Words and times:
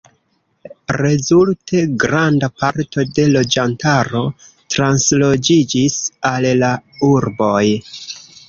Rezulte, 0.99 1.81
granda 2.03 2.49
parto 2.63 3.05
de 3.19 3.27
loĝantaro 3.35 4.25
transloĝiĝis 4.77 6.03
al 6.35 6.53
la 6.65 6.75
urboj. 7.11 7.65